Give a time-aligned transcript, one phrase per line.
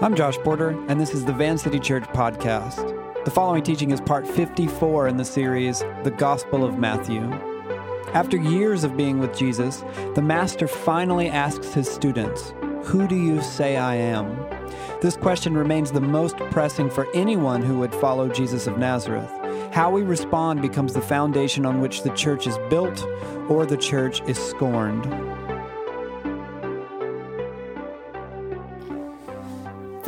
[0.00, 3.24] I'm Josh Porter, and this is the Van City Church podcast.
[3.24, 7.20] The following teaching is part 54 in the series, The Gospel of Matthew.
[8.14, 9.82] After years of being with Jesus,
[10.14, 12.54] the Master finally asks his students,
[12.84, 14.36] Who do you say I am?
[15.00, 19.32] This question remains the most pressing for anyone who would follow Jesus of Nazareth.
[19.74, 23.04] How we respond becomes the foundation on which the church is built
[23.48, 25.06] or the church is scorned.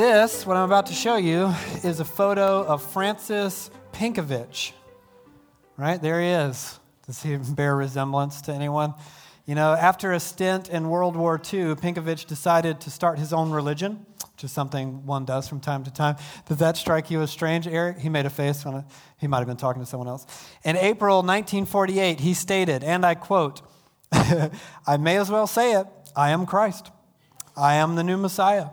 [0.00, 1.52] This, what I'm about to show you,
[1.84, 4.72] is a photo of Francis Pencovic.
[5.76, 6.80] Right, there he is.
[7.04, 8.94] Does he bear resemblance to anyone?
[9.44, 13.50] You know, after a stint in World War II, Pencovic decided to start his own
[13.50, 16.16] religion, which is something one does from time to time.
[16.48, 17.98] Does that strike you as strange, Eric?
[17.98, 18.82] He made a face when
[19.18, 20.24] he might have been talking to someone else.
[20.64, 23.60] In April 1948, he stated, and I quote,
[24.12, 26.90] I may as well say it I am Christ.
[27.54, 28.68] I am the new Messiah.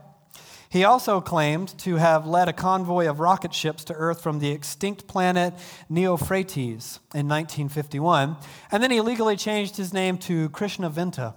[0.78, 4.52] He also claimed to have led a convoy of rocket ships to Earth from the
[4.52, 5.56] extinct planet
[5.90, 8.38] Neophrates in 1951,
[8.72, 11.34] and then he legally changed his name to Krishna Venta.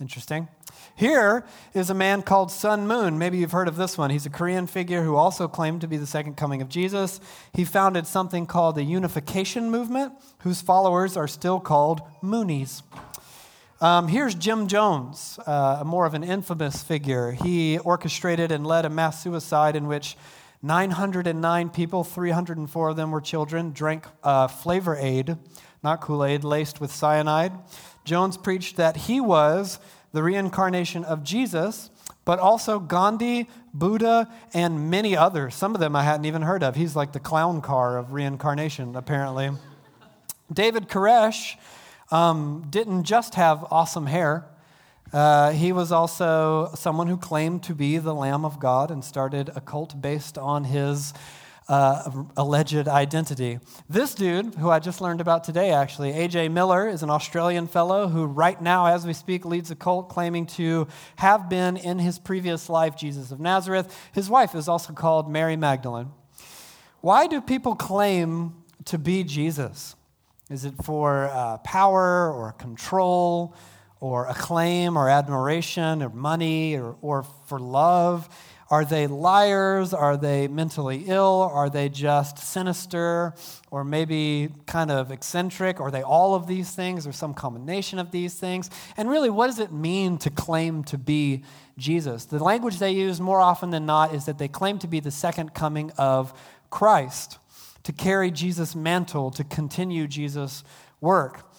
[0.00, 0.48] Interesting.
[0.96, 3.18] Here is a man called Sun Moon.
[3.18, 4.08] Maybe you've heard of this one.
[4.08, 7.20] He's a Korean figure who also claimed to be the second coming of Jesus.
[7.52, 12.80] He founded something called the Unification Movement, whose followers are still called Moonies.
[13.80, 17.32] Um, here's Jim Jones, uh, more of an infamous figure.
[17.32, 20.16] He orchestrated and led a mass suicide in which
[20.62, 25.36] 909 people, 304 of them were children, drank uh, flavor aid,
[25.82, 27.52] not Kool Aid, laced with cyanide.
[28.04, 29.80] Jones preached that he was
[30.12, 31.90] the reincarnation of Jesus,
[32.24, 35.56] but also Gandhi, Buddha, and many others.
[35.56, 36.76] Some of them I hadn't even heard of.
[36.76, 39.50] He's like the clown car of reincarnation, apparently.
[40.52, 41.56] David Koresh
[42.14, 44.46] um, didn't just have awesome hair.
[45.12, 49.50] Uh, he was also someone who claimed to be the Lamb of God and started
[49.56, 51.12] a cult based on his
[51.68, 53.58] uh, alleged identity.
[53.88, 56.50] This dude, who I just learned about today, actually, A.J.
[56.50, 60.46] Miller, is an Australian fellow who, right now, as we speak, leads a cult claiming
[60.46, 63.92] to have been in his previous life Jesus of Nazareth.
[64.12, 66.12] His wife is also called Mary Magdalene.
[67.00, 69.96] Why do people claim to be Jesus?
[70.50, 73.56] Is it for uh, power or control
[73.98, 78.28] or acclaim or admiration or money or, or for love?
[78.68, 79.94] Are they liars?
[79.94, 81.50] Are they mentally ill?
[81.50, 83.34] Are they just sinister
[83.70, 85.80] or maybe kind of eccentric?
[85.80, 88.68] Are they all of these things or some combination of these things?
[88.98, 91.42] And really, what does it mean to claim to be
[91.78, 92.26] Jesus?
[92.26, 95.10] The language they use more often than not is that they claim to be the
[95.10, 96.38] second coming of
[96.68, 97.38] Christ
[97.84, 100.64] to carry Jesus' mantle, to continue Jesus'
[101.00, 101.50] work.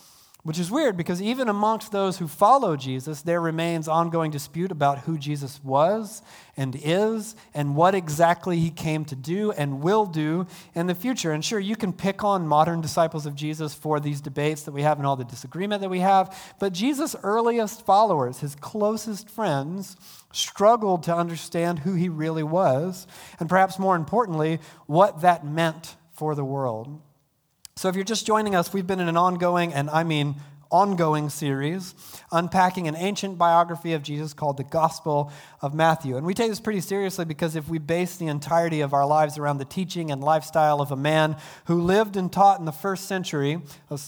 [0.46, 5.00] Which is weird because even amongst those who follow Jesus, there remains ongoing dispute about
[5.00, 6.22] who Jesus was
[6.56, 11.32] and is and what exactly he came to do and will do in the future.
[11.32, 14.84] And sure, you can pick on modern disciples of Jesus for these debates that we
[14.84, 19.98] have and all the disagreement that we have, but Jesus' earliest followers, his closest friends,
[20.32, 23.08] struggled to understand who he really was,
[23.40, 27.02] and perhaps more importantly, what that meant for the world.
[27.76, 30.36] So, if you're just joining us, we've been in an ongoing, and I mean
[30.72, 31.94] ongoing series,
[32.32, 35.32] unpacking an ancient biography of Jesus called the Gospel
[35.62, 36.18] of Matthew.
[36.18, 39.38] And we take this pretty seriously because if we base the entirety of our lives
[39.38, 43.06] around the teaching and lifestyle of a man who lived and taught in the first
[43.06, 43.62] century,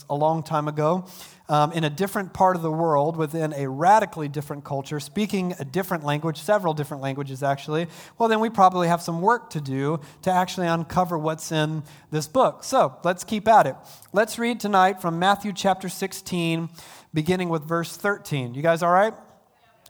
[0.09, 1.06] a long time ago,
[1.50, 5.66] um, in a different part of the world within a radically different culture, speaking a
[5.66, 7.88] different language, several different languages actually,
[8.18, 12.28] well, then we probably have some work to do to actually uncover what's in this
[12.28, 12.63] book.
[12.63, 13.75] So let's keep at it.
[14.12, 16.69] Let's read tonight from Matthew chapter 16,
[17.13, 18.53] beginning with verse 13.
[18.53, 19.14] You guys all right?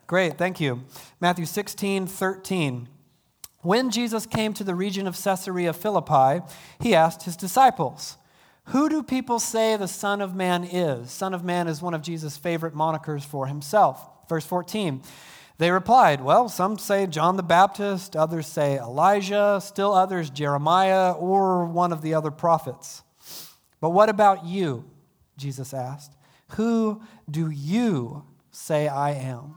[0.06, 0.84] Great, thank you.
[1.20, 2.88] Matthew 16, 13.
[3.62, 6.46] When Jesus came to the region of Caesarea Philippi,
[6.80, 8.18] he asked his disciples,
[8.68, 11.10] who do people say the Son of Man is?
[11.10, 14.10] Son of Man is one of Jesus' favorite monikers for himself.
[14.28, 15.02] Verse 14.
[15.58, 21.66] They replied, Well, some say John the Baptist, others say Elijah, still others Jeremiah, or
[21.66, 23.04] one of the other prophets.
[23.80, 24.84] But what about you?
[25.38, 26.14] Jesus asked.
[26.52, 29.56] Who do you say I am?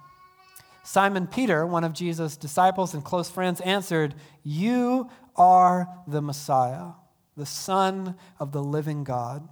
[0.84, 4.14] Simon Peter, one of Jesus' disciples and close friends, answered,
[4.44, 6.92] You are the Messiah
[7.36, 9.48] the Son of the living God.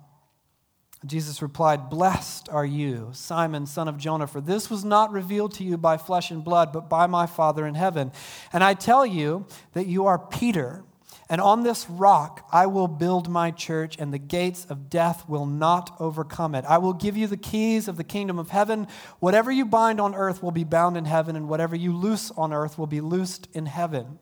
[1.07, 5.65] Jesus replied, Blessed are you, Simon, son of Jonah, for this was not revealed to
[5.65, 8.11] you by flesh and blood, but by my Father in heaven.
[8.53, 10.83] And I tell you that you are Peter,
[11.29, 15.47] and on this rock I will build my church, and the gates of death will
[15.47, 16.65] not overcome it.
[16.65, 18.89] I will give you the keys of the kingdom of heaven.
[19.21, 22.53] Whatever you bind on earth will be bound in heaven, and whatever you loose on
[22.53, 24.19] earth will be loosed in heaven.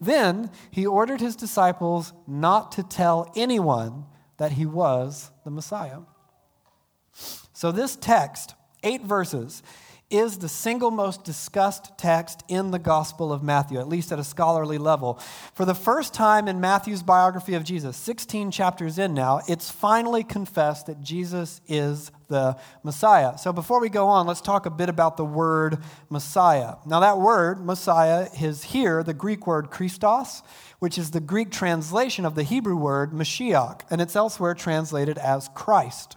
[0.00, 4.04] Then he ordered his disciples not to tell anyone
[4.36, 6.00] that he was the Messiah.
[7.52, 9.62] So, this text, eight verses,
[10.10, 14.24] is the single most discussed text in the Gospel of Matthew, at least at a
[14.24, 15.14] scholarly level.
[15.54, 20.22] For the first time in Matthew's biography of Jesus, 16 chapters in now, it's finally
[20.22, 23.38] confessed that Jesus is the Messiah.
[23.38, 25.78] So before we go on, let's talk a bit about the word
[26.10, 26.76] Messiah.
[26.86, 30.42] Now, that word, Messiah, is here the Greek word Christos,
[30.78, 35.48] which is the Greek translation of the Hebrew word Mashiach, and it's elsewhere translated as
[35.54, 36.16] Christ.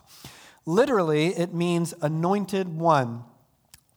[0.65, 3.23] Literally, it means anointed one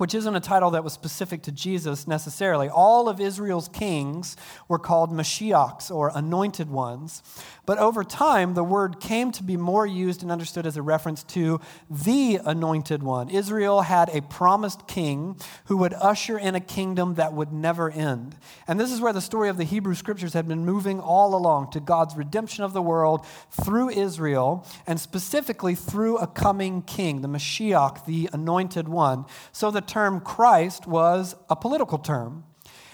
[0.00, 2.70] which isn't a title that was specific to Jesus necessarily.
[2.70, 4.35] All of Israel's kings
[4.67, 7.23] were called Mashiachs or anointed ones.
[7.67, 11.23] But over time, the word came to be more used and understood as a reference
[11.25, 11.61] to
[11.91, 13.29] the anointed one.
[13.29, 15.37] Israel had a promised king
[15.67, 18.37] who would usher in a kingdom that would never end.
[18.67, 21.73] And this is where the story of the Hebrew scriptures had been moving all along
[21.73, 27.29] to God's redemption of the world through Israel, and specifically through a coming king, the
[27.29, 29.26] Mashiach, the anointed one.
[29.53, 32.45] So the term Christ was a political term.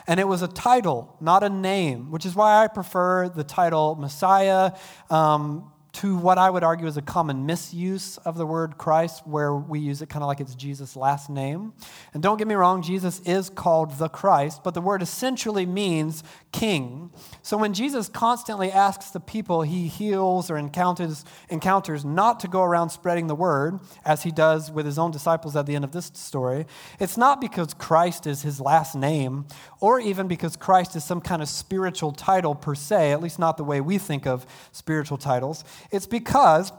[0.09, 3.97] And it was a title, not a name, which is why I prefer the title
[3.97, 4.73] Messiah
[5.11, 9.55] um, to what I would argue is a common misuse of the word Christ, where
[9.55, 11.73] we use it kind of like it's Jesus' last name.
[12.13, 16.23] And don't get me wrong, Jesus is called the Christ, but the word essentially means
[16.53, 17.11] king.
[17.41, 22.63] So when Jesus constantly asks the people he heals or encounters, encounters not to go
[22.63, 25.93] around spreading the word, as he does with his own disciples at the end of
[25.93, 26.67] this story,
[27.01, 29.47] it's not because Christ is his last name,
[29.81, 33.57] or even because Christ is some kind of spiritual title per se, at least not
[33.57, 35.65] the way we think of spiritual titles.
[35.91, 36.73] It's because,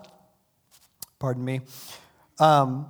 [1.20, 1.62] pardon me,
[2.40, 2.88] um,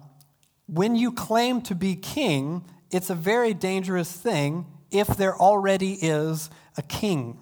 [0.67, 6.49] when you claim to be king, it's a very dangerous thing if there already is
[6.77, 7.39] a king.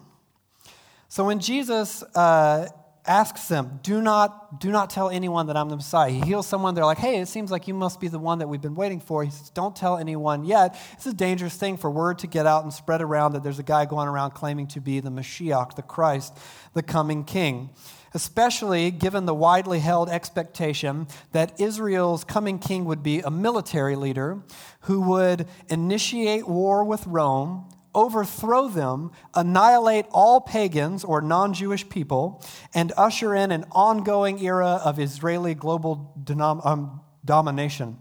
[1.08, 2.68] So when Jesus uh,
[3.06, 6.10] asks them, do not, do not tell anyone that I'm the Messiah.
[6.10, 6.74] He heals someone.
[6.74, 9.00] They're like, hey, it seems like you must be the one that we've been waiting
[9.00, 9.24] for.
[9.24, 10.76] He says, don't tell anyone yet.
[10.94, 13.64] It's a dangerous thing for word to get out and spread around that there's a
[13.64, 16.36] guy going around claiming to be the Mashiach, the Christ,
[16.74, 17.70] the coming king
[18.16, 24.42] especially given the widely held expectation that Israel's coming king would be a military leader
[24.80, 32.42] who would initiate war with Rome, overthrow them, annihilate all pagans or non Jewish people,
[32.72, 37.98] and usher in an ongoing era of Israeli global denom- um, domination.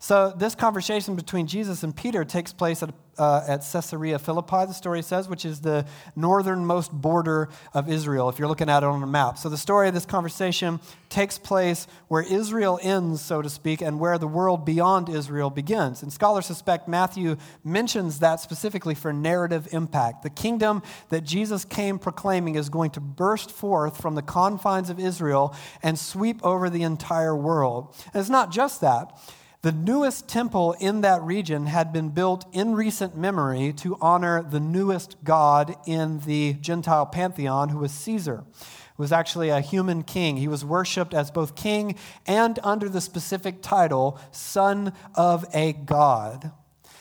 [0.00, 4.72] So, this conversation between Jesus and Peter takes place at uh, at Caesarea Philippi, the
[4.72, 5.84] story says, which is the
[6.14, 9.38] northernmost border of Israel, if you're looking at it on a map.
[9.38, 13.98] So the story of this conversation takes place where Israel ends, so to speak, and
[13.98, 16.02] where the world beyond Israel begins.
[16.02, 20.22] And scholars suspect Matthew mentions that specifically for narrative impact.
[20.22, 25.00] The kingdom that Jesus came proclaiming is going to burst forth from the confines of
[25.00, 27.94] Israel and sweep over the entire world.
[28.12, 29.18] And it's not just that.
[29.62, 34.60] The newest temple in that region had been built in recent memory to honor the
[34.60, 38.44] newest god in the Gentile pantheon, who was Caesar.
[38.60, 40.36] It was actually a human king.
[40.36, 46.52] He was worshiped as both king and under the specific title, Son of a God.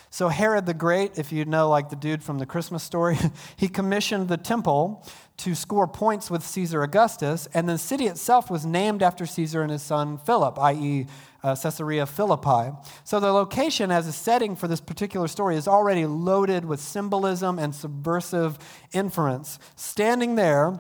[0.10, 3.20] So, Herod the Great, if you know, like the dude from the Christmas story,
[3.56, 5.06] he commissioned the temple
[5.38, 9.72] to score points with Caesar Augustus, and the city itself was named after Caesar and
[9.72, 11.06] his son Philip, i.e.,
[11.44, 12.72] uh, Caesarea Philippi.
[13.04, 17.60] So the location as a setting for this particular story is already loaded with symbolism
[17.60, 18.58] and subversive
[18.94, 19.60] inference.
[19.76, 20.80] Standing there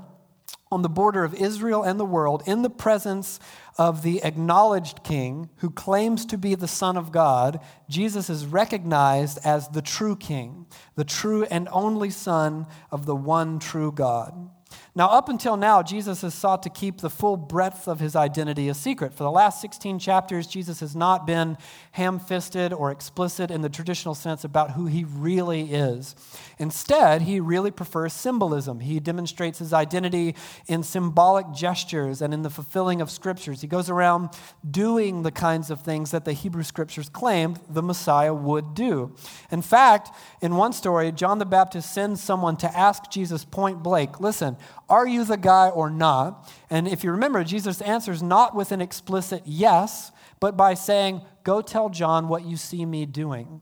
[0.71, 3.39] on the border of Israel and the world, in the presence
[3.77, 7.59] of the acknowledged king who claims to be the Son of God,
[7.89, 13.59] Jesus is recognized as the true king, the true and only Son of the one
[13.59, 14.49] true God.
[14.97, 18.67] Now, up until now, Jesus has sought to keep the full breadth of his identity
[18.67, 19.13] a secret.
[19.13, 21.55] For the last 16 chapters, Jesus has not been
[21.91, 26.15] ham fisted or explicit in the traditional sense about who he really is.
[26.57, 28.79] Instead, he really prefers symbolism.
[28.79, 30.33] He demonstrates his identity
[30.65, 33.61] in symbolic gestures and in the fulfilling of scriptures.
[33.61, 34.31] He goes around
[34.67, 39.15] doing the kinds of things that the Hebrew scriptures claimed the Messiah would do.
[39.51, 40.09] In fact,
[40.41, 44.57] in one story, John the Baptist sends someone to ask Jesus point blank, listen,
[44.89, 46.49] are you the guy or not?
[46.69, 51.61] And if you remember, Jesus answers not with an explicit yes, but by saying, Go
[51.61, 53.61] tell John what you see me doing.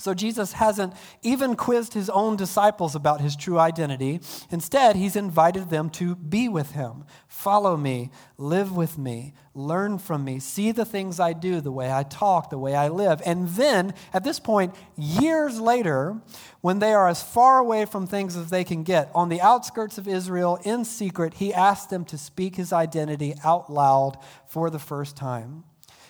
[0.00, 4.20] So Jesus hasn't even quizzed his own disciples about his true identity.
[4.50, 7.04] Instead, he's invited them to be with him.
[7.28, 11.92] Follow me, live with me, learn from me, see the things I do, the way
[11.92, 13.20] I talk, the way I live.
[13.26, 16.20] And then, at this point, years later,
[16.62, 19.98] when they are as far away from things as they can get, on the outskirts
[19.98, 24.16] of Israel, in secret, he asks them to speak his identity out loud
[24.46, 25.64] for the first time.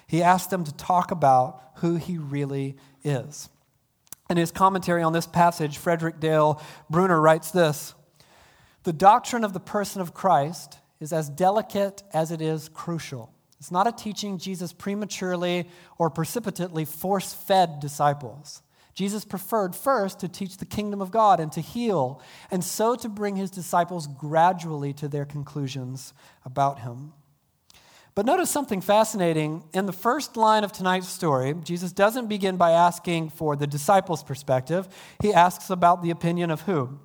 [0.06, 3.48] He asks them to talk about who he really is.
[4.30, 7.94] In his commentary on this passage, Frederick Dale Bruner writes this
[8.84, 13.34] The doctrine of the person of Christ is as delicate as it is crucial.
[13.58, 15.68] It's not a teaching Jesus prematurely
[15.98, 18.62] or precipitately force fed disciples.
[18.94, 23.08] Jesus preferred first to teach the kingdom of God and to heal, and so to
[23.08, 27.12] bring his disciples gradually to their conclusions about him.
[28.20, 29.64] But notice something fascinating.
[29.72, 34.22] In the first line of tonight's story, Jesus doesn't begin by asking for the disciples'
[34.22, 34.86] perspective.
[35.22, 36.98] He asks about the opinion of who?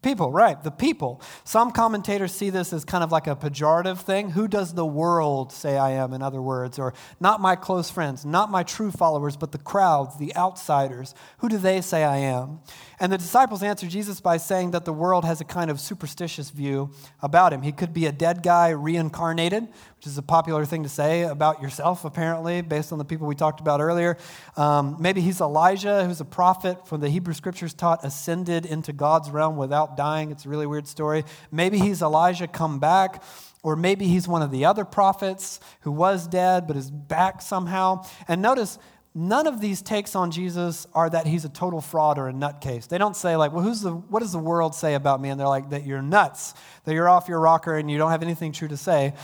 [0.00, 1.20] People, right, the people.
[1.42, 4.30] Some commentators see this as kind of like a pejorative thing.
[4.30, 6.78] Who does the world say I am, in other words?
[6.78, 11.16] Or not my close friends, not my true followers, but the crowds, the outsiders.
[11.38, 12.60] Who do they say I am?
[12.98, 16.50] And the disciples answer Jesus by saying that the world has a kind of superstitious
[16.50, 17.62] view about him.
[17.62, 21.60] He could be a dead guy reincarnated, which is a popular thing to say about
[21.60, 24.16] yourself, apparently, based on the people we talked about earlier.
[24.56, 29.30] Um, maybe he's Elijah, who's a prophet from the Hebrew scriptures taught, ascended into God's
[29.30, 30.30] realm without dying.
[30.30, 31.24] It's a really weird story.
[31.52, 33.22] Maybe he's Elijah come back.
[33.62, 38.04] Or maybe he's one of the other prophets who was dead but is back somehow.
[38.28, 38.78] And notice,
[39.16, 42.86] none of these takes on Jesus are that he's a total fraud or a nutcase.
[42.86, 45.30] They don't say, like, well, who's the, what does the world say about me?
[45.30, 46.52] And they're like, that you're nuts,
[46.84, 49.14] that you're off your rocker and you don't have anything true to say.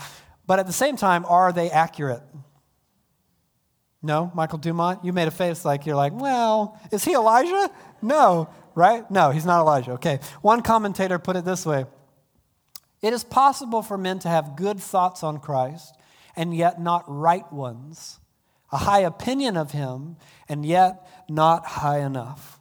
[0.47, 2.23] But at the same time, are they accurate?
[4.01, 7.69] No, Michael Dumont, you made a face like you're like, well, is he Elijah?
[8.01, 9.09] No, right?
[9.11, 9.91] No, he's not Elijah.
[9.91, 10.19] Okay.
[10.41, 11.85] One commentator put it this way
[13.03, 15.95] It is possible for men to have good thoughts on Christ
[16.35, 18.19] and yet not right ones
[18.73, 20.17] a high opinion of him,
[20.49, 22.59] and yet not high enough.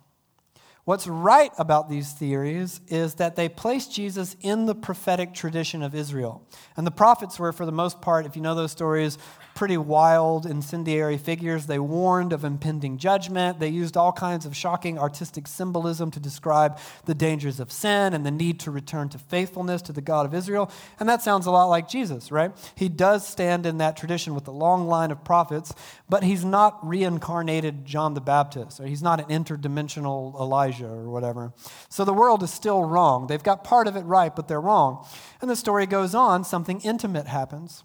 [0.84, 5.94] What's right about these theories is that they place Jesus in the prophetic tradition of
[5.94, 6.46] Israel.
[6.76, 9.16] And the prophets were, for the most part, if you know those stories,
[9.54, 11.66] pretty wild, incendiary figures.
[11.66, 13.60] They warned of impending judgment.
[13.60, 18.24] They used all kinds of shocking artistic symbolism to describe the dangers of sin and
[18.24, 20.70] the need to return to faithfulness to the God of Israel.
[20.98, 22.52] And that sounds a lot like Jesus, right?
[22.74, 25.74] He does stand in that tradition with a long line of prophets,
[26.08, 31.52] but he's not reincarnated John the Baptist, or he's not an interdimensional Elijah or whatever.
[31.88, 33.26] So the world is still wrong.
[33.26, 35.06] They've got part of it right, but they're wrong.
[35.40, 37.84] And the story goes on, something intimate happens.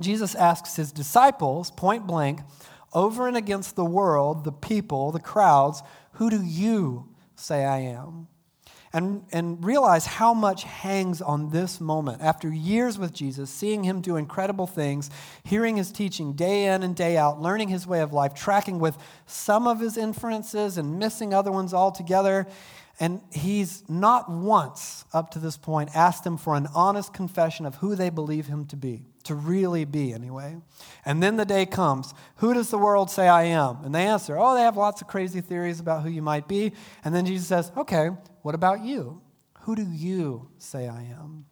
[0.00, 2.40] Jesus asks his disciples, point blank,
[2.92, 8.28] over and against the world, the people, the crowds, who do you say I am?
[8.92, 12.22] And, and realize how much hangs on this moment.
[12.22, 15.10] After years with Jesus, seeing him do incredible things,
[15.44, 18.98] hearing his teaching day in and day out, learning his way of life, tracking with
[19.26, 22.48] some of his inferences and missing other ones altogether,
[23.00, 27.76] and he's not once, up to this point, asked them for an honest confession of
[27.76, 30.58] who they believe him to be, to really be, anyway.
[31.06, 33.78] And then the day comes Who does the world say I am?
[33.84, 36.72] And they answer, Oh, they have lots of crazy theories about who you might be.
[37.02, 38.10] And then Jesus says, Okay,
[38.42, 39.22] what about you?
[39.60, 41.46] Who do you say I am?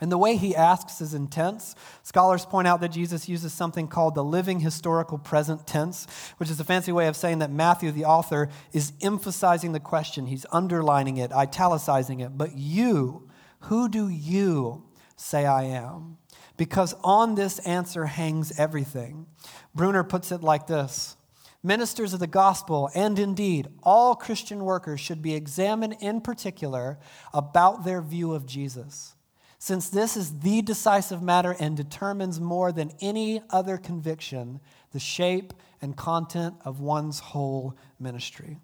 [0.00, 1.74] And the way he asks is intense.
[2.02, 6.06] Scholars point out that Jesus uses something called the living historical present tense,
[6.38, 10.26] which is a fancy way of saying that Matthew, the author, is emphasizing the question.
[10.26, 12.38] He's underlining it, italicizing it.
[12.38, 13.28] But you,
[13.60, 14.84] who do you
[15.16, 16.16] say I am?
[16.56, 19.26] Because on this answer hangs everything.
[19.74, 21.16] Bruner puts it like this
[21.62, 26.98] Ministers of the gospel, and indeed all Christian workers, should be examined in particular
[27.34, 29.14] about their view of Jesus
[29.62, 34.58] since this is the decisive matter and determines more than any other conviction
[34.92, 35.52] the shape
[35.82, 38.58] and content of one's whole ministry.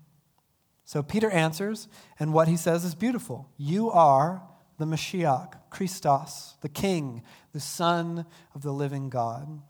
[0.87, 1.87] So Peter answers,
[2.19, 3.51] and what he says is beautiful.
[3.59, 4.43] You are
[4.79, 7.23] the Mashiach, Christos, the King,
[7.53, 8.25] the Son
[8.55, 9.61] of the living God.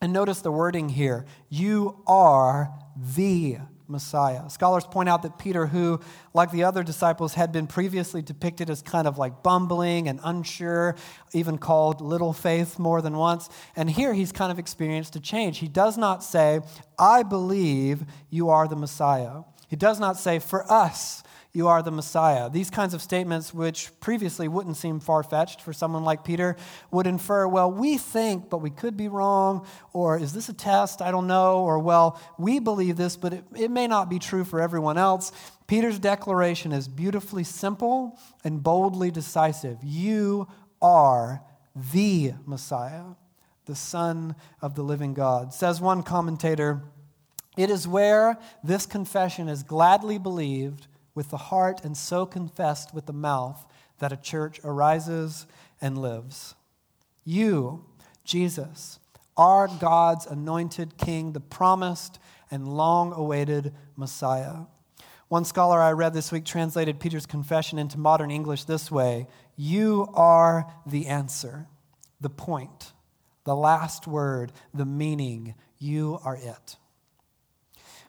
[0.00, 3.58] And notice the wording here you are the
[3.92, 4.50] Messiah.
[4.50, 6.00] Scholars point out that Peter, who,
[6.34, 10.96] like the other disciples, had been previously depicted as kind of like bumbling and unsure,
[11.32, 15.58] even called little faith more than once, and here he's kind of experienced a change.
[15.58, 16.60] He does not say,
[16.98, 19.42] I believe you are the Messiah.
[19.68, 21.22] He does not say, for us,
[21.54, 22.48] you are the Messiah.
[22.48, 26.56] These kinds of statements, which previously wouldn't seem far fetched for someone like Peter,
[26.90, 31.02] would infer, well, we think, but we could be wrong, or is this a test?
[31.02, 34.44] I don't know, or well, we believe this, but it, it may not be true
[34.44, 35.30] for everyone else.
[35.66, 39.78] Peter's declaration is beautifully simple and boldly decisive.
[39.82, 40.48] You
[40.80, 41.42] are
[41.92, 43.04] the Messiah,
[43.66, 45.52] the Son of the living God.
[45.52, 46.82] Says one commentator,
[47.58, 53.06] it is where this confession is gladly believed with the heart and so confessed with
[53.06, 53.66] the mouth
[53.98, 55.46] that a church arises
[55.80, 56.54] and lives.
[57.24, 57.84] You,
[58.24, 58.98] Jesus,
[59.36, 62.18] are God's anointed King, the promised
[62.50, 64.66] and long awaited Messiah.
[65.28, 70.08] One scholar I read this week translated Peter's confession into modern English this way You
[70.12, 71.66] are the answer,
[72.20, 72.92] the point,
[73.44, 75.54] the last word, the meaning.
[75.78, 76.76] You are it.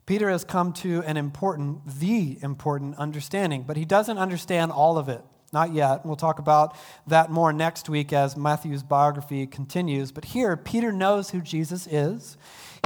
[0.05, 5.07] Peter has come to an important, the important understanding, but he doesn't understand all of
[5.07, 5.21] it.
[5.53, 6.03] Not yet.
[6.03, 10.11] We'll talk about that more next week as Matthew's biography continues.
[10.11, 12.37] But here, Peter knows who Jesus is.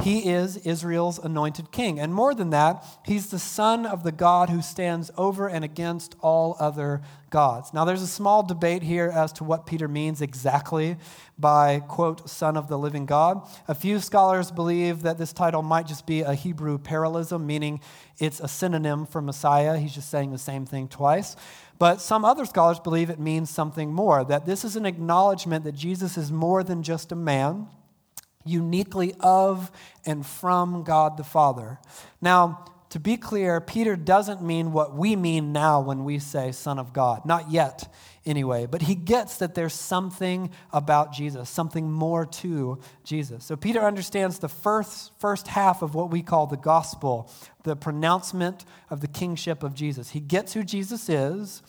[0.04, 1.98] He is Israel's anointed king.
[1.98, 6.14] And more than that, he's the son of the God who stands over and against
[6.20, 7.74] all other gods.
[7.74, 10.96] Now, there's a small debate here as to what Peter means exactly
[11.36, 13.42] by, quote, son of the living God.
[13.66, 17.80] A few scholars believe that this title might just be a Hebrew parallelism, meaning
[18.18, 19.78] it's a synonym for Messiah.
[19.78, 21.34] He's just saying the same thing twice.
[21.76, 25.74] But some other scholars believe it means something more, that this is an acknowledgement that
[25.74, 27.66] Jesus is more than just a man
[28.48, 29.70] uniquely of
[30.04, 31.78] and from God the Father.
[32.20, 36.78] Now, to be clear, Peter doesn't mean what we mean now when we say Son
[36.78, 37.26] of God.
[37.26, 37.92] Not yet,
[38.24, 38.66] anyway.
[38.66, 43.44] But he gets that there's something about Jesus, something more to Jesus.
[43.44, 47.30] So Peter understands the first, first half of what we call the gospel,
[47.64, 50.10] the pronouncement of the kingship of Jesus.
[50.10, 51.62] He gets who Jesus is,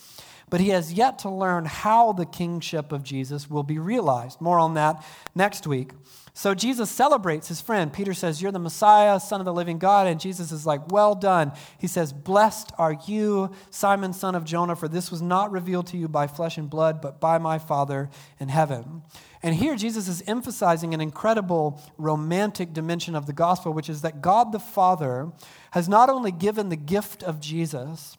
[0.50, 4.42] but he has yet to learn how the kingship of Jesus will be realized.
[4.42, 5.04] More on that
[5.36, 5.92] next week.
[6.34, 7.92] So Jesus celebrates his friend.
[7.92, 10.08] Peter says, You're the Messiah, Son of the living God.
[10.08, 11.52] And Jesus is like, Well done.
[11.78, 15.98] He says, Blessed are you, Simon, son of Jonah, for this was not revealed to
[15.98, 19.02] you by flesh and blood, but by my Father in heaven.
[19.42, 24.22] And here Jesus is emphasizing an incredible romantic dimension of the gospel, which is that
[24.22, 25.32] God the Father
[25.72, 28.18] has not only given the gift of Jesus,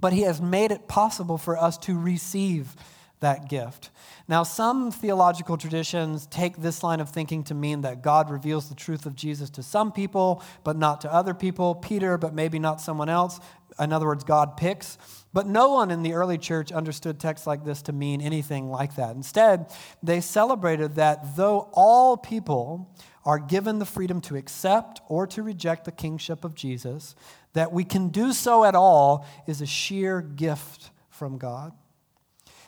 [0.00, 2.76] but he has made it possible for us to receive
[3.20, 3.90] that gift.
[4.28, 8.74] Now, some theological traditions take this line of thinking to mean that God reveals the
[8.74, 11.74] truth of Jesus to some people, but not to other people.
[11.74, 13.40] Peter, but maybe not someone else.
[13.80, 14.98] In other words, God picks.
[15.32, 18.96] But no one in the early church understood texts like this to mean anything like
[18.96, 19.14] that.
[19.14, 19.66] Instead,
[20.02, 22.90] they celebrated that though all people
[23.24, 27.14] are given the freedom to accept or to reject the kingship of Jesus,
[27.52, 31.72] that we can do so at all is a sheer gift from God.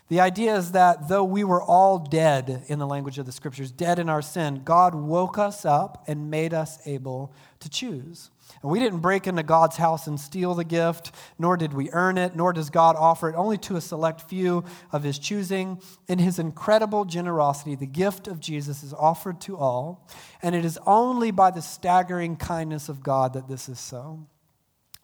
[0.09, 3.71] The idea is that though we were all dead in the language of the scriptures,
[3.71, 8.31] dead in our sin, God woke us up and made us able to choose.
[8.63, 12.19] And we didn't break into God's house and steal the gift, nor did we earn
[12.19, 15.81] it, nor does God offer it only to a select few of his choosing.
[16.09, 20.07] In his incredible generosity, the gift of Jesus is offered to all,
[20.43, 24.27] and it is only by the staggering kindness of God that this is so.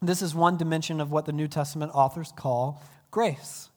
[0.02, 3.70] This is one dimension of what the New Testament authors call grace.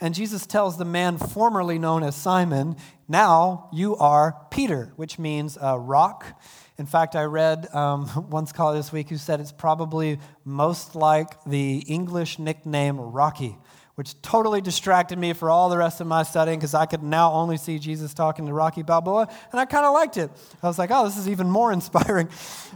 [0.00, 2.76] And Jesus tells the man formerly known as Simon,
[3.08, 6.40] Now you are Peter, which means a rock.
[6.78, 11.42] In fact, I read um, one scholar this week who said it's probably most like
[11.44, 13.56] the English nickname Rocky,
[13.94, 17.32] which totally distracted me for all the rest of my studying because I could now
[17.32, 20.30] only see Jesus talking to Rocky Balboa, and I kind of liked it.
[20.62, 22.28] I was like, oh, this is even more inspiring.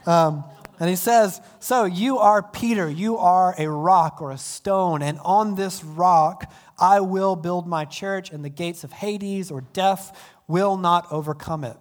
[0.06, 0.44] Um,
[0.78, 5.18] and he says, So you are Peter, you are a rock or a stone, and
[5.18, 10.18] on this rock I will build my church, and the gates of Hades or death
[10.48, 11.76] will not overcome it.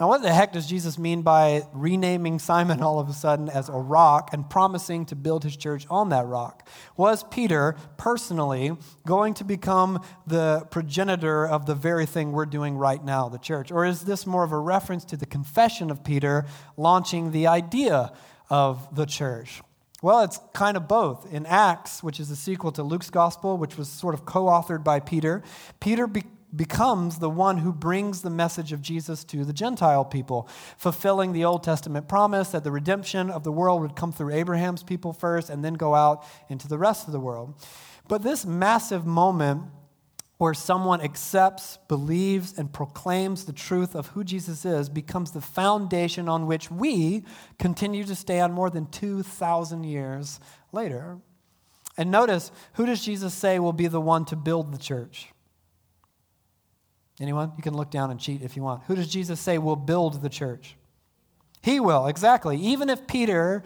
[0.00, 3.68] Now, what the heck does Jesus mean by renaming Simon all of a sudden as
[3.68, 6.66] a rock and promising to build his church on that rock?
[6.96, 13.04] Was Peter personally going to become the progenitor of the very thing we're doing right
[13.04, 13.70] now, the church?
[13.70, 16.46] Or is this more of a reference to the confession of Peter
[16.78, 18.10] launching the idea
[18.48, 19.60] of the church?
[20.00, 21.30] Well, it's kind of both.
[21.30, 24.82] In Acts, which is a sequel to Luke's gospel, which was sort of co authored
[24.82, 25.42] by Peter,
[25.78, 26.06] Peter
[26.54, 31.44] becomes the one who brings the message of Jesus to the Gentile people, fulfilling the
[31.44, 35.50] Old Testament promise that the redemption of the world would come through Abraham's people first
[35.50, 37.54] and then go out into the rest of the world.
[38.08, 39.62] But this massive moment
[40.38, 46.30] where someone accepts, believes, and proclaims the truth of who Jesus is becomes the foundation
[46.30, 47.24] on which we
[47.58, 50.40] continue to stand more than 2,000 years
[50.72, 51.18] later.
[51.98, 55.28] And notice, who does Jesus say will be the one to build the church?
[57.20, 57.52] Anyone?
[57.56, 58.84] You can look down and cheat if you want.
[58.84, 60.76] Who does Jesus say will build the church?
[61.62, 62.56] He will, exactly.
[62.56, 63.62] Even if Peter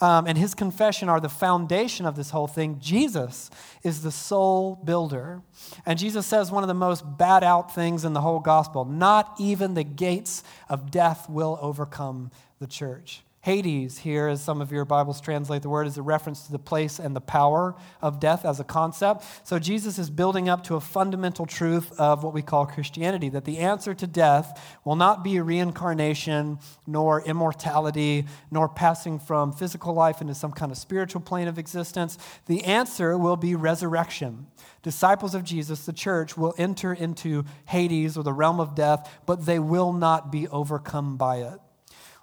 [0.00, 3.50] um, and his confession are the foundation of this whole thing, Jesus
[3.82, 5.42] is the sole builder.
[5.86, 9.36] And Jesus says one of the most bad out things in the whole gospel not
[9.38, 13.22] even the gates of death will overcome the church.
[13.46, 16.58] Hades, here, as some of your Bibles translate the word, is a reference to the
[16.58, 19.24] place and the power of death as a concept.
[19.44, 23.44] So Jesus is building up to a fundamental truth of what we call Christianity that
[23.44, 30.20] the answer to death will not be reincarnation, nor immortality, nor passing from physical life
[30.20, 32.18] into some kind of spiritual plane of existence.
[32.46, 34.48] The answer will be resurrection.
[34.82, 39.46] Disciples of Jesus, the church, will enter into Hades or the realm of death, but
[39.46, 41.60] they will not be overcome by it.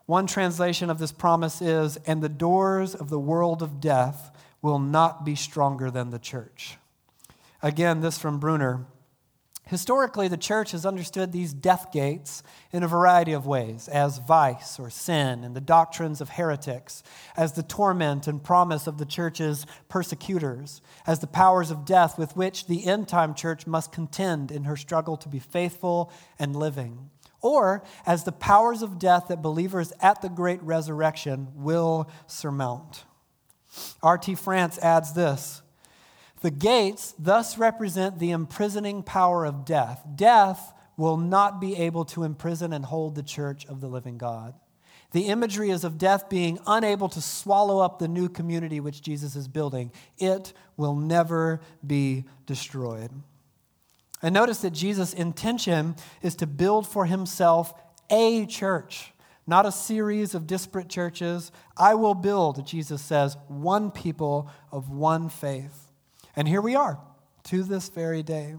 [0.05, 4.79] One translation of this promise is, and the doors of the world of death will
[4.79, 6.77] not be stronger than the church.
[7.61, 8.85] Again, this from Bruner.
[9.65, 14.77] Historically, the church has understood these death gates in a variety of ways as vice
[14.77, 17.01] or sin and the doctrines of heretics,
[17.37, 22.35] as the torment and promise of the church's persecutors, as the powers of death with
[22.35, 27.09] which the end time church must contend in her struggle to be faithful and living
[27.43, 33.03] or as the powers of death that believers at the great resurrection will surmount.
[34.01, 34.35] R.T.
[34.35, 35.61] France adds this
[36.41, 40.03] The gates thus represent the imprisoning power of death.
[40.15, 44.53] Death will not be able to imprison and hold the church of the living God.
[45.11, 49.35] The imagery is of death being unable to swallow up the new community which Jesus
[49.35, 49.91] is building.
[50.17, 53.11] It will never be destroyed.
[54.23, 57.73] And notice that Jesus' intention is to build for himself
[58.09, 59.13] a church,
[59.45, 61.51] not a series of disparate churches.
[61.75, 65.91] I will build, Jesus says, one people of one faith.
[66.35, 66.99] And here we are
[67.43, 68.55] to this very day.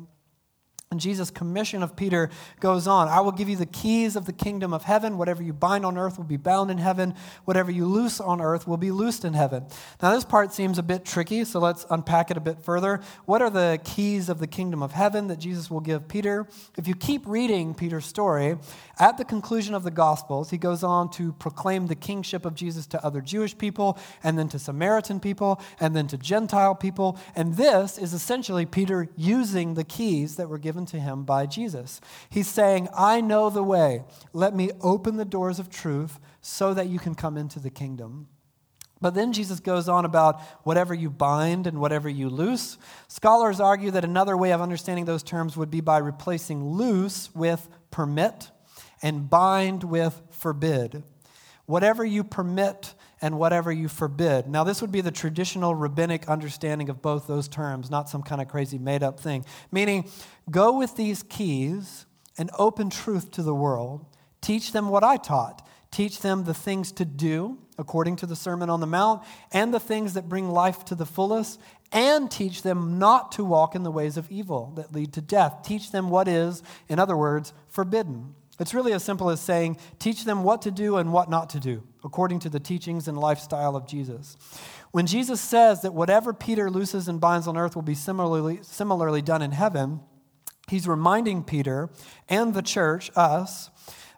[0.95, 2.31] And Jesus' commission of Peter
[2.61, 5.19] goes on I will give you the keys of the kingdom of heaven.
[5.19, 7.15] Whatever you bind on earth will be bound in heaven.
[7.47, 9.67] Whatever you loose on earth will be loosed in heaven.
[10.01, 13.01] Now, this part seems a bit tricky, so let's unpack it a bit further.
[13.25, 16.47] What are the keys of the kingdom of heaven that Jesus will give Peter?
[16.79, 18.57] If you keep reading Peter's story,
[19.01, 22.87] at the conclusion of the Gospels, he goes on to proclaim the kingship of Jesus
[22.87, 27.19] to other Jewish people, and then to Samaritan people, and then to Gentile people.
[27.35, 31.47] And this is essentially Peter using the keys that were given given to him by
[31.47, 32.01] Jesus.
[32.29, 34.03] He's saying, I know the way.
[34.33, 38.29] Let me open the doors of truth so that you can come into the kingdom.
[39.01, 42.79] But then Jesus goes on about whatever you bind and whatever you loose.
[43.09, 47.69] Scholars argue that another way of understanding those terms would be by replacing loose with
[47.91, 48.51] permit
[49.03, 51.03] and bind with forbid.
[51.67, 52.95] Whatever you permit
[53.25, 54.47] and whatever you forbid.
[54.47, 58.43] Now, this would be the traditional rabbinic understanding of both those terms, not some kind
[58.43, 59.47] of crazy made up thing.
[59.73, 60.11] Meaning,
[60.51, 62.05] go with these keys
[62.37, 64.05] and open truth to the world.
[64.43, 65.67] Teach them what I taught.
[65.91, 69.81] Teach them the things to do according to the Sermon on the Mount and the
[69.81, 71.59] things that bring life to the fullest,
[71.93, 75.63] and teach them not to walk in the ways of evil that lead to death.
[75.65, 78.35] Teach them what is, in other words, forbidden.
[78.61, 81.61] It's really as simple as saying, teach them what to do and what not to
[81.61, 84.37] do, according to the teachings and lifestyle of Jesus.
[84.93, 89.23] When Jesus says that whatever Peter looses and binds on earth will be similarly, similarly
[89.23, 90.01] done in heaven,
[90.69, 91.91] he's reminding Peter
[92.29, 93.71] and the church, us,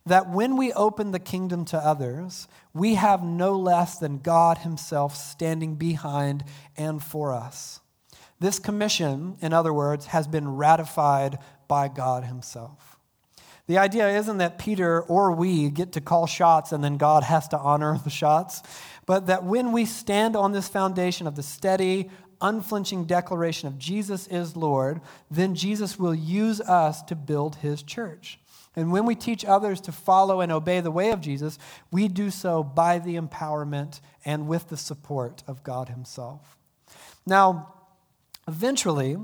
[0.05, 5.16] that when we open the kingdom to others, we have no less than God Himself
[5.16, 6.44] standing behind
[6.77, 7.81] and for us.
[8.38, 12.95] This commission, in other words, has been ratified by God Himself.
[13.66, 17.48] The idea isn't that Peter or we get to call shots and then God has
[17.48, 18.62] to honor the shots,
[19.07, 24.26] but that when we stand on this foundation of the steady, unflinching declaration of Jesus
[24.29, 25.00] is Lord,
[25.31, 28.38] then Jesus will use us to build his church.
[28.76, 31.59] And when we teach others to follow and obey the way of Jesus,
[31.90, 36.59] we do so by the empowerment and with the support of God himself.
[37.24, 37.72] Now,
[38.46, 39.16] eventually,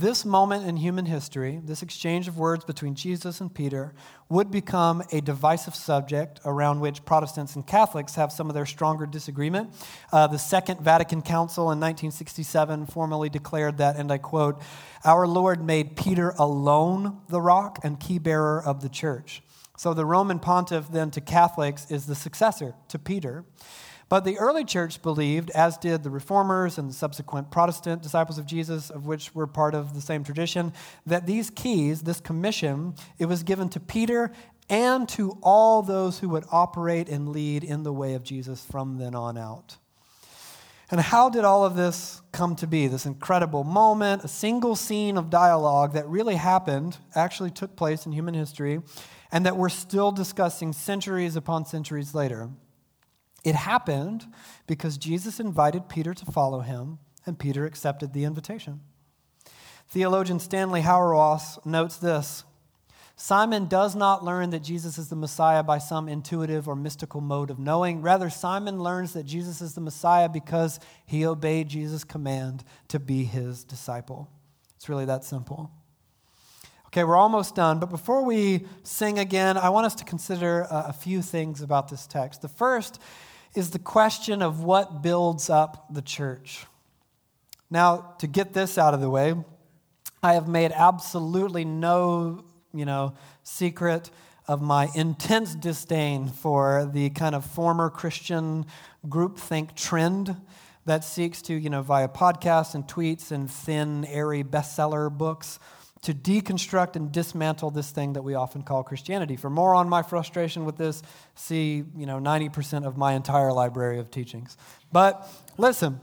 [0.00, 3.94] this moment in human history, this exchange of words between Jesus and Peter,
[4.28, 9.06] would become a divisive subject around which Protestants and Catholics have some of their stronger
[9.06, 9.70] disagreement.
[10.12, 14.60] Uh, the Second Vatican Council in 1967 formally declared that, and I quote,
[15.04, 19.42] Our Lord made Peter alone the rock and key bearer of the church.
[19.76, 23.44] So the Roman pontiff, then to Catholics, is the successor to Peter.
[24.08, 28.46] But the early church believed, as did the reformers and the subsequent Protestant disciples of
[28.46, 30.72] Jesus, of which were part of the same tradition,
[31.04, 34.32] that these keys, this commission, it was given to Peter
[34.70, 38.98] and to all those who would operate and lead in the way of Jesus from
[38.98, 39.76] then on out.
[40.90, 42.86] And how did all of this come to be?
[42.86, 48.12] This incredible moment, a single scene of dialogue that really happened, actually took place in
[48.12, 48.80] human history,
[49.30, 52.48] and that we're still discussing centuries upon centuries later.
[53.44, 54.26] It happened
[54.66, 58.80] because Jesus invited Peter to follow him, and Peter accepted the invitation.
[59.88, 62.44] Theologian Stanley Hauerwas notes this
[63.20, 67.50] Simon does not learn that Jesus is the Messiah by some intuitive or mystical mode
[67.50, 68.00] of knowing.
[68.00, 73.24] Rather, Simon learns that Jesus is the Messiah because he obeyed Jesus' command to be
[73.24, 74.30] his disciple.
[74.76, 75.72] It's really that simple.
[76.86, 80.84] Okay, we're almost done, but before we sing again, I want us to consider uh,
[80.86, 82.40] a, few things about this text.
[82.40, 83.00] The first
[83.54, 86.66] is the question of what builds up the church.
[87.70, 89.34] Now, to get this out of the way,
[90.22, 94.10] I have made absolutely no you know, secret
[94.46, 98.66] of my intense disdain for the kind of former Christian
[99.06, 100.36] groupthink trend
[100.86, 105.58] that seeks to, you know, via podcasts and tweets and thin, airy bestseller books,
[106.02, 109.36] to deconstruct and dismantle this thing that we often call Christianity.
[109.36, 111.02] For more on my frustration with this,
[111.34, 114.56] see, you know, 90% of my entire library of teachings.
[114.92, 116.00] But listen,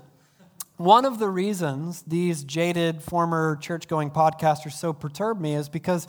[0.77, 6.07] one of the reasons these jaded former church going podcasters so perturb me is because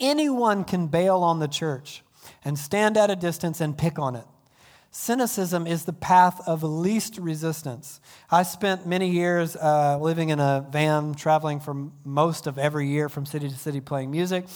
[0.00, 2.02] Anyone can bail on the church
[2.42, 4.24] and stand at a distance and pick on it.
[4.92, 8.00] Cynicism is the path of least resistance.
[8.28, 13.08] I spent many years uh, living in a van, traveling for most of every year
[13.08, 14.46] from city to city playing music.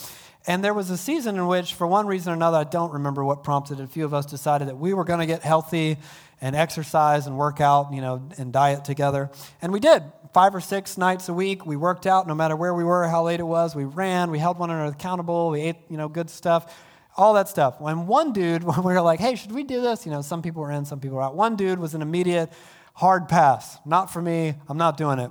[0.46, 3.24] And there was a season in which, for one reason or another, I don't remember
[3.24, 5.98] what prompted it, a few of us decided that we were going to get healthy
[6.40, 9.30] and exercise and work out, you know, and diet together.
[9.62, 10.02] And we did
[10.34, 11.64] five or six nights a week.
[11.64, 13.76] We worked out no matter where we were, how late it was.
[13.76, 16.76] We ran, we held one another accountable, we ate, you know, good stuff,
[17.16, 17.80] all that stuff.
[17.80, 20.06] When one dude, when we were like, hey, should we do this?
[20.06, 21.34] You know, some people were in, some people were out.
[21.34, 22.52] One dude was an immediate
[22.94, 23.78] hard pass.
[23.84, 25.30] Not for me, I'm not doing it.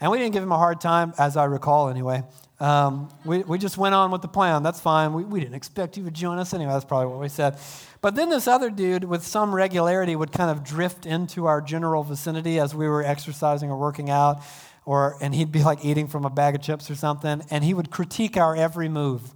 [0.00, 2.24] And we didn't give him a hard time, as I recall anyway.
[2.60, 4.62] Um, we, we just went on with the plan.
[4.62, 5.12] That's fine.
[5.12, 6.72] We, we didn't expect you to join us anyway.
[6.72, 7.58] That's probably what we said.
[8.00, 12.02] But then this other dude, with some regularity, would kind of drift into our general
[12.04, 14.42] vicinity as we were exercising or working out.
[14.84, 17.72] Or, and he'd be like eating from a bag of chips or something, and he
[17.72, 19.32] would critique our every move.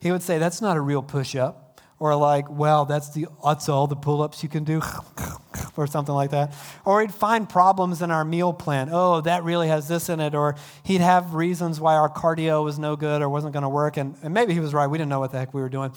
[0.00, 3.68] He would say, That's not a real push up or like, well, that's the that's
[3.68, 4.80] all the pull-ups you can do,
[5.76, 6.54] or something like that.
[6.86, 8.88] Or he'd find problems in our meal plan.
[8.90, 10.34] Oh, that really has this in it.
[10.34, 13.98] Or he'd have reasons why our cardio was no good or wasn't going to work.
[13.98, 14.86] And, and maybe he was right.
[14.86, 15.92] We didn't know what the heck we were doing.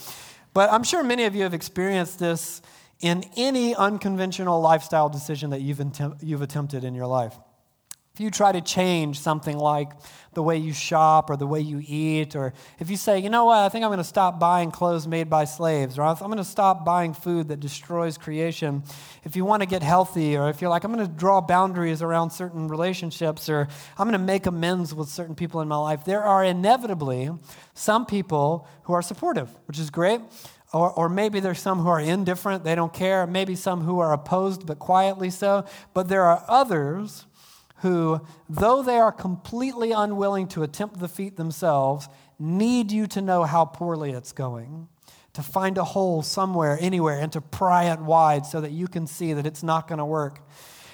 [0.54, 2.62] But I'm sure many of you have experienced this
[3.00, 7.36] in any unconventional lifestyle decision that you've, attempt, you've attempted in your life.
[8.14, 9.90] If you try to change something like
[10.36, 13.46] the way you shop or the way you eat, or if you say, you know
[13.46, 16.38] what, I think I'm going to stop buying clothes made by slaves, or I'm going
[16.38, 18.84] to stop buying food that destroys creation,
[19.24, 22.02] if you want to get healthy, or if you're like, I'm going to draw boundaries
[22.02, 23.68] around certain relationships, or
[23.98, 27.30] I'm going to make amends with certain people in my life, there are inevitably
[27.74, 30.22] some people who are supportive, which is great.
[30.74, 33.28] Or, or maybe there's some who are indifferent, they don't care.
[33.28, 35.66] Maybe some who are opposed, but quietly so.
[35.94, 37.26] But there are others
[37.84, 42.08] who, though they are completely unwilling to attempt the feat themselves,
[42.40, 44.88] need you to know how poorly it's going,
[45.34, 49.06] to find a hole somewhere, anywhere, and to pry it wide so that you can
[49.06, 50.48] see that it's not going to work.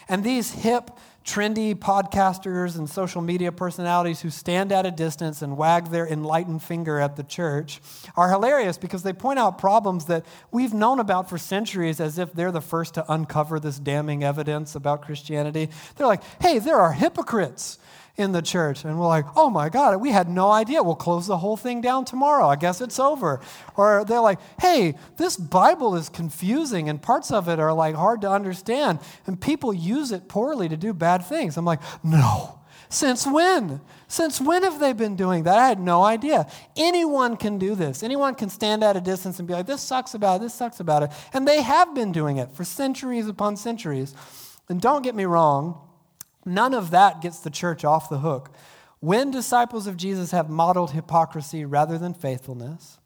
[0.08, 0.90] And these hip,
[1.30, 6.64] trendy podcasters and social media personalities who stand at a distance and wag their enlightened
[6.64, 7.80] finger at the church
[8.16, 12.34] are hilarious because they point out problems that we've known about for centuries as if
[12.34, 15.70] they're the first to uncover this damning evidence about Christianity.
[15.96, 17.78] They're like, hey, there are hypocrites
[18.20, 18.86] in the church.
[18.86, 20.84] And we're like, oh my God, we had no idea.
[20.84, 22.48] We'll close the whole thing down tomorrow.
[22.48, 23.40] I guess it's over.
[23.76, 28.22] Or they're like, hey, this Bible is confusing and parts of it are like hard
[28.22, 29.00] to understand.
[29.26, 31.58] And people use it poorly to do bad things.
[31.58, 32.60] I'm like, no.
[32.90, 33.82] Since when?
[34.08, 35.60] Since when have they been doing that?
[35.60, 36.48] I had no idea.
[36.76, 38.02] Anyone can do this.
[38.02, 40.80] Anyone can stand at a distance and be like, this sucks about it, this sucks
[40.80, 41.12] about it.
[41.32, 44.16] And they have been doing it for centuries upon centuries.
[44.70, 45.80] And don't get me wrong,
[46.46, 48.52] None of that gets the church off the hook.
[49.00, 53.00] When disciples of Jesus have modeled hypocrisy rather than faithfulness,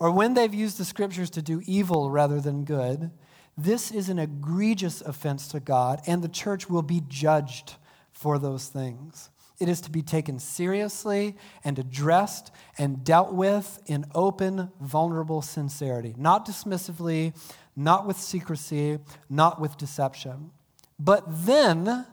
[0.00, 3.10] or when they've used the scriptures to do evil rather than good,
[3.56, 7.74] this is an egregious offense to God, and the church will be judged
[8.12, 9.30] for those things.
[9.60, 16.14] It is to be taken seriously and addressed and dealt with in open, vulnerable sincerity,
[16.16, 17.36] not dismissively,
[17.76, 18.98] not with secrecy,
[19.30, 20.50] not with deception.
[20.98, 22.06] But then,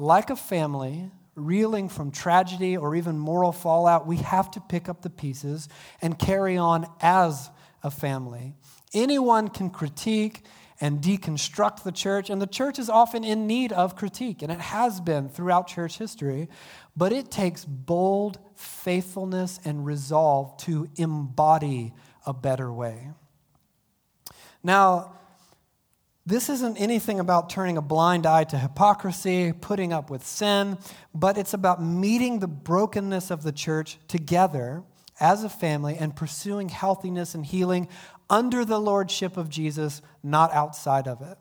[0.00, 5.02] like a family, reeling from tragedy or even moral fallout, we have to pick up
[5.02, 5.68] the pieces
[6.00, 7.50] and carry on as
[7.82, 8.54] a family.
[8.94, 10.42] Anyone can critique
[10.80, 12.30] and deconstruct the church.
[12.30, 15.98] And the church is often in need of critique, and it has been throughout church
[15.98, 16.48] history.
[16.96, 21.92] But it takes bold faithfulness and resolve to embody
[22.24, 23.10] a better way.
[24.62, 25.19] Now,
[26.26, 30.78] this isn't anything about turning a blind eye to hypocrisy, putting up with sin,
[31.14, 34.82] but it's about meeting the brokenness of the church together
[35.18, 37.88] as a family and pursuing healthiness and healing
[38.28, 41.38] under the lordship of Jesus, not outside of it.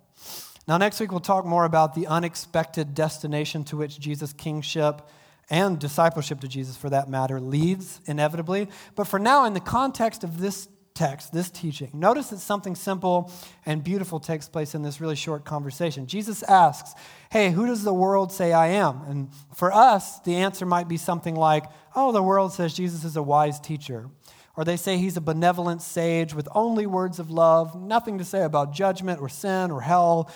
[0.68, 5.08] Now, next week, we'll talk more about the unexpected destination to which Jesus' kingship
[5.50, 8.70] and discipleship to Jesus, for that matter, leads inevitably.
[8.96, 10.68] But for now, in the context of this
[10.99, 13.31] text, this teaching, notice that something simple
[13.65, 16.05] and beautiful takes place in this really short conversation.
[16.07, 16.93] Jesus asks,
[17.31, 19.01] Hey, who does the world say I am?
[19.07, 21.63] And for us, the answer might be something like,
[21.95, 24.09] Oh, the world says Jesus is a wise teacher.
[24.57, 28.43] Or they say he's a benevolent sage with only words of love, nothing to say
[28.43, 30.29] about judgment or sin or hell.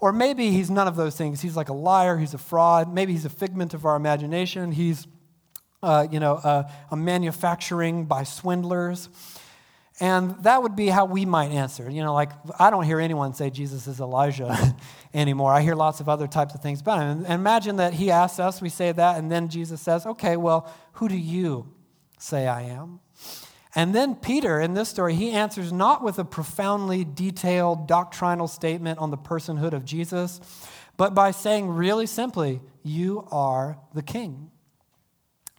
[0.00, 1.40] Or maybe he's none of those things.
[1.40, 2.92] He's like a liar, he's a fraud.
[2.92, 4.72] Maybe he's a figment of our imagination.
[4.72, 5.06] He's,
[5.82, 9.08] uh, you know, uh, a manufacturing by swindlers.
[10.00, 11.90] And that would be how we might answer.
[11.90, 14.74] You know, like, I don't hear anyone say Jesus is Elijah
[15.14, 15.52] anymore.
[15.52, 17.24] I hear lots of other types of things about him.
[17.26, 20.72] And imagine that he asks us, we say that, and then Jesus says, okay, well,
[20.94, 21.68] who do you
[22.18, 23.00] say I am?
[23.74, 28.98] And then Peter, in this story, he answers not with a profoundly detailed doctrinal statement
[28.98, 30.40] on the personhood of Jesus,
[30.96, 34.50] but by saying really simply, You are the king.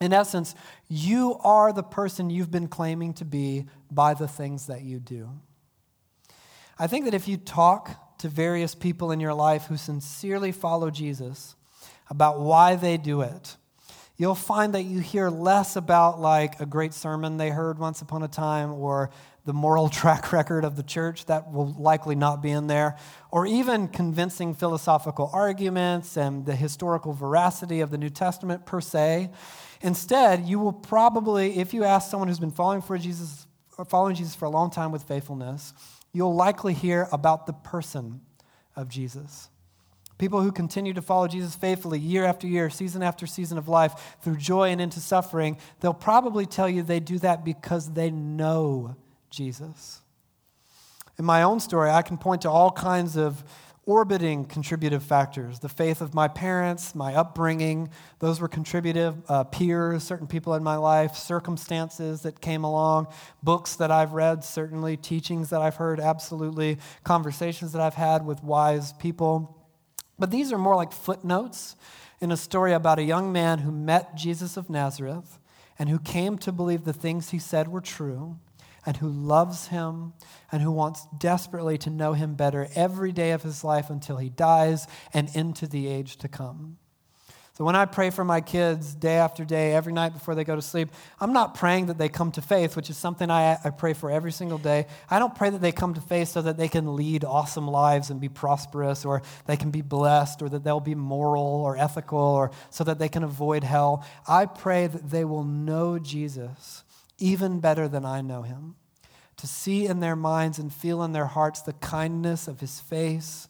[0.01, 0.55] In essence,
[0.93, 5.29] you are the person you've been claiming to be by the things that you do.
[6.77, 10.89] I think that if you talk to various people in your life who sincerely follow
[10.89, 11.55] Jesus
[12.09, 13.55] about why they do it,
[14.17, 18.21] you'll find that you hear less about like a great sermon they heard once upon
[18.21, 19.11] a time or
[19.45, 22.97] the moral track record of the church that will likely not be in there.
[23.31, 29.29] Or even convincing philosophical arguments and the historical veracity of the new testament per se.
[29.81, 33.47] Instead you will probably if you ask someone who's been following for jesus
[33.87, 35.73] following jesus for a long time with faithfulness
[36.13, 38.21] you'll likely hear about the person
[38.75, 39.49] of jesus.
[40.21, 44.17] People who continue to follow Jesus faithfully year after year, season after season of life,
[44.21, 48.95] through joy and into suffering, they'll probably tell you they do that because they know
[49.31, 50.01] Jesus.
[51.17, 53.43] In my own story, I can point to all kinds of
[53.85, 57.89] orbiting contributive factors the faith of my parents, my upbringing,
[58.19, 63.07] those were contributive, uh, peers, certain people in my life, circumstances that came along,
[63.41, 68.43] books that I've read, certainly, teachings that I've heard, absolutely, conversations that I've had with
[68.43, 69.57] wise people.
[70.19, 71.75] But these are more like footnotes
[72.19, 75.39] in a story about a young man who met Jesus of Nazareth
[75.79, 78.37] and who came to believe the things he said were true
[78.85, 80.13] and who loves him
[80.51, 84.29] and who wants desperately to know him better every day of his life until he
[84.29, 86.77] dies and into the age to come.
[87.53, 90.55] So when I pray for my kids day after day, every night before they go
[90.55, 90.89] to sleep,
[91.19, 94.09] I'm not praying that they come to faith, which is something I, I pray for
[94.09, 94.87] every single day.
[95.09, 98.09] I don't pray that they come to faith so that they can lead awesome lives
[98.09, 102.17] and be prosperous, or they can be blessed, or that they'll be moral or ethical,
[102.17, 104.05] or so that they can avoid hell.
[104.27, 106.83] I pray that they will know Jesus
[107.21, 108.75] even better than I know him,
[109.37, 113.47] to see in their minds and feel in their hearts the kindness of his face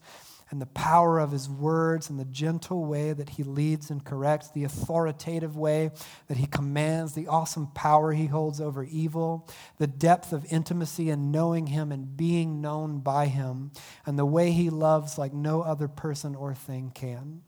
[0.51, 4.49] and the power of his words and the gentle way that he leads and corrects,
[4.51, 5.89] the authoritative way
[6.27, 11.31] that he commands, the awesome power he holds over evil, the depth of intimacy and
[11.31, 13.71] knowing him and being known by him,
[14.05, 17.43] and the way he loves like no other person or thing can.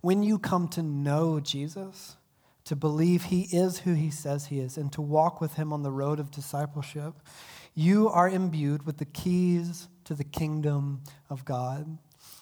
[0.00, 2.16] When you come to know Jesus,
[2.68, 5.82] to believe he is who he says he is, and to walk with him on
[5.82, 7.14] the road of discipleship,
[7.74, 11.96] you are imbued with the keys to the kingdom of God.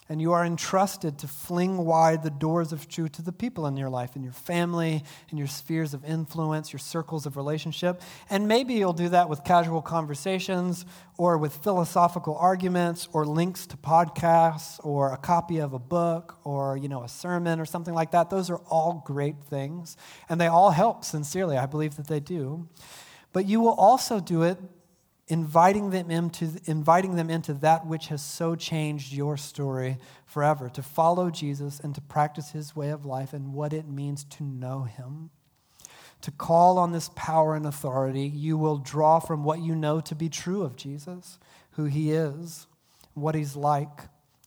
[0.09, 3.77] And you are entrusted to fling wide the doors of truth to the people in
[3.77, 8.01] your life, in your family, in your spheres of influence, your circles of relationship.
[8.31, 13.77] And maybe you'll do that with casual conversations or with philosophical arguments or links to
[13.77, 18.12] podcasts or a copy of a book or, you know, a sermon or something like
[18.12, 18.31] that.
[18.31, 19.97] Those are all great things.
[20.29, 21.57] And they all help, sincerely.
[21.57, 22.69] I believe that they do.
[23.33, 24.59] But you will also do it
[25.28, 30.82] inviting them into inviting them into that which has so changed your story forever to
[30.82, 34.84] follow Jesus and to practice his way of life and what it means to know
[34.84, 35.30] him.
[36.22, 40.14] To call on this power and authority you will draw from what you know to
[40.14, 41.38] be true of Jesus
[41.72, 42.66] who he is
[43.14, 44.00] what he's like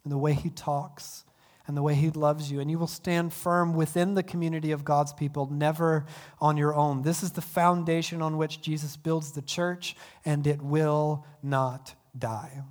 [0.03, 1.23] and the way he talks
[1.69, 2.59] and the way He loves you.
[2.59, 6.05] And you will stand firm within the community of God's people, never
[6.41, 7.03] on your own.
[7.03, 9.95] This is the foundation on which Jesus builds the church,
[10.25, 12.63] and it will not die.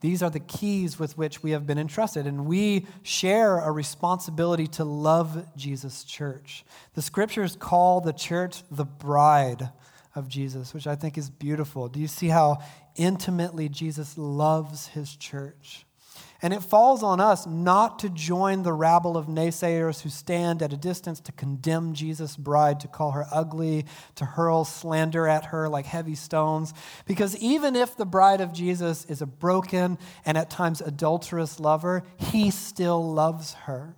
[0.00, 4.66] These are the keys with which we have been entrusted, and we share a responsibility
[4.68, 6.64] to love Jesus' church.
[6.94, 9.68] The scriptures call the church the bride
[10.14, 11.88] of Jesus, which I think is beautiful.
[11.88, 12.62] Do you see how
[12.96, 15.84] intimately Jesus loves his church?
[16.42, 20.72] And it falls on us not to join the rabble of naysayers who stand at
[20.72, 23.84] a distance to condemn Jesus' bride, to call her ugly,
[24.14, 26.72] to hurl slander at her like heavy stones.
[27.04, 32.04] Because even if the bride of Jesus is a broken and at times adulterous lover,
[32.16, 33.94] he still loves her.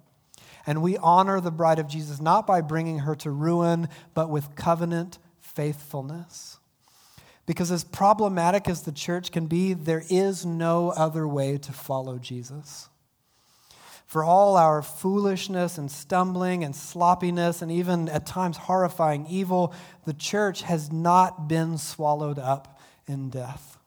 [0.66, 4.56] And we honor the bride of Jesus not by bringing her to ruin, but with
[4.56, 6.58] covenant faithfulness.
[7.46, 12.18] Because as problematic as the church can be, there is no other way to follow
[12.18, 12.88] Jesus.
[14.06, 19.74] For all our foolishness and stumbling and sloppiness and even at times horrifying evil,
[20.04, 23.78] the church has not been swallowed up in death.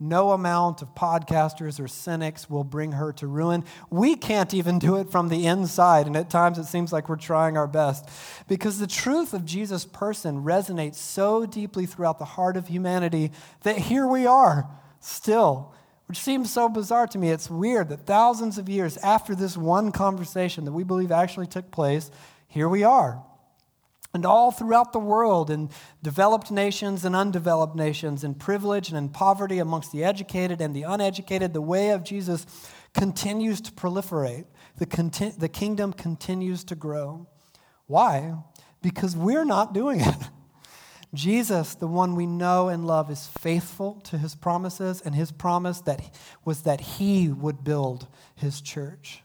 [0.00, 3.64] No amount of podcasters or cynics will bring her to ruin.
[3.90, 7.16] We can't even do it from the inside, and at times it seems like we're
[7.16, 8.08] trying our best.
[8.46, 13.32] Because the truth of Jesus' person resonates so deeply throughout the heart of humanity
[13.62, 14.70] that here we are,
[15.00, 15.74] still,
[16.06, 17.30] which seems so bizarre to me.
[17.30, 21.72] It's weird that thousands of years after this one conversation that we believe actually took
[21.72, 22.12] place,
[22.46, 23.20] here we are,
[24.18, 25.70] and all throughout the world, in
[26.02, 30.82] developed nations and undeveloped nations, in privilege and in poverty amongst the educated and the
[30.82, 32.44] uneducated, the way of Jesus
[32.94, 34.46] continues to proliferate.
[34.78, 37.28] The, the kingdom continues to grow.
[37.86, 38.34] Why?
[38.82, 40.16] Because we're not doing it.
[41.14, 45.80] Jesus, the one we know and love, is faithful to his promises, and his promise
[45.82, 46.00] that
[46.44, 49.22] was that he would build his church.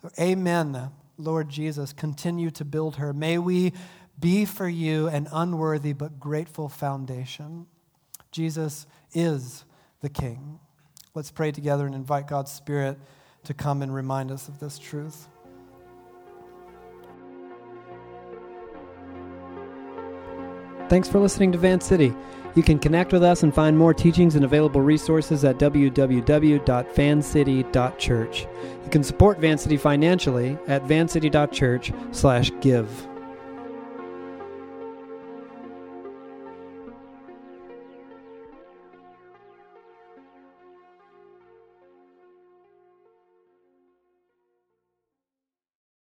[0.00, 0.90] So, amen.
[1.18, 3.12] Lord Jesus, continue to build her.
[3.12, 3.72] May we
[4.18, 7.66] be for you an unworthy but grateful foundation.
[8.32, 9.64] Jesus is
[10.00, 10.58] the King.
[11.14, 12.98] Let's pray together and invite God's Spirit
[13.44, 15.28] to come and remind us of this truth.
[20.88, 22.14] Thanks for listening to Van City.
[22.54, 28.46] You can connect with us and find more teachings and available resources at www.vancity.church.
[28.84, 33.08] You can support Van City financially at vancity.church/give.